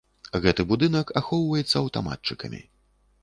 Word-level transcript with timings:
Гэты 0.43 0.63
будынак 0.71 1.11
ахоўваецца 1.21 1.75
аўтаматчыкамі. 1.83 2.65